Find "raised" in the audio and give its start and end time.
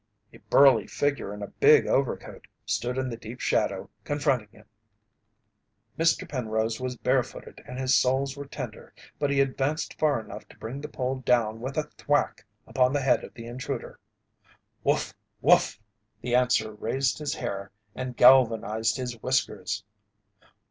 16.73-17.19